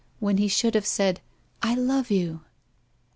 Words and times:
when 0.19 0.37
he 0.37 0.47
should 0.47 0.73
have 0.73 0.83
said, 0.87 1.21
"I 1.61 1.75
love 1.75 2.09
you!" 2.09 2.41